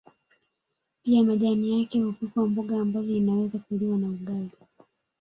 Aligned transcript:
Pia 1.03 1.23
majani 1.23 1.79
yake 1.79 2.01
hupikwa 2.01 2.47
mboga 2.47 2.81
ambayo 2.81 3.09
inaweza 3.09 3.59
kuliwa 3.59 3.97
na 3.97 4.07
ugali 4.09 4.51